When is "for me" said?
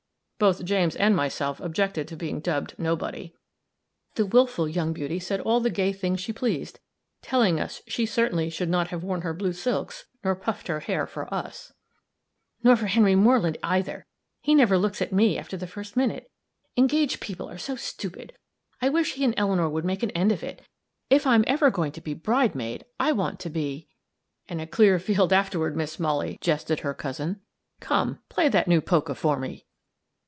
29.13-29.65